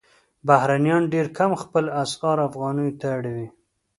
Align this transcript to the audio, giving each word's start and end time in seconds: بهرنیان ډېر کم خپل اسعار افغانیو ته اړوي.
بهرنیان 0.47 1.03
ډېر 1.13 1.27
کم 1.37 1.51
خپل 1.61 1.85
اسعار 2.03 2.37
افغانیو 2.49 2.97
ته 2.99 3.07
اړوي. 3.17 3.47